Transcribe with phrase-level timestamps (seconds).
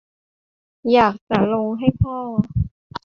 [0.91, 2.15] อยากจะลงให้พ่อ